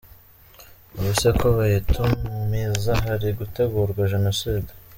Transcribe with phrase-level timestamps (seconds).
[0.95, 4.69] Ubu se ko bayitumiza hari gutegurwa Jenoside?